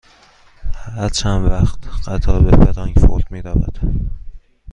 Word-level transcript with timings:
هر 0.95 1.09
چند 1.09 1.45
وقت 1.45 1.79
قطار 2.07 2.41
به 2.41 2.65
فرانکفورت 2.65 3.31
می 3.31 3.41
رود؟ 3.41 3.79